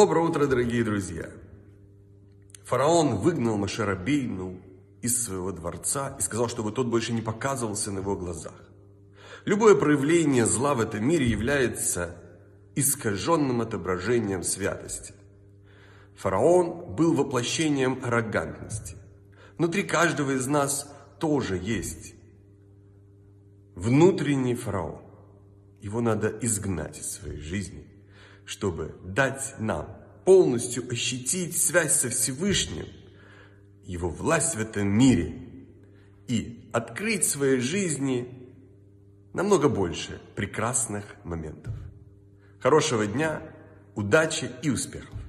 [0.00, 1.28] Доброе утро, дорогие друзья!
[2.64, 4.58] Фараон выгнал Машарабейну
[5.02, 8.54] из своего дворца и сказал, чтобы тот больше не показывался на его глазах.
[9.44, 12.16] Любое проявление зла в этом мире является
[12.76, 15.12] искаженным отображением святости.
[16.16, 18.96] Фараон был воплощением аррогантности.
[19.58, 22.14] Внутри каждого из нас тоже есть
[23.74, 25.02] внутренний фараон.
[25.82, 27.86] Его надо изгнать из своей жизни,
[28.50, 32.86] чтобы дать нам полностью ощутить связь со Всевышним,
[33.84, 35.40] его власть в этом мире
[36.26, 38.50] и открыть своей жизни
[39.34, 41.72] намного больше прекрасных моментов.
[42.58, 43.40] Хорошего дня,
[43.94, 45.19] удачи и успехов!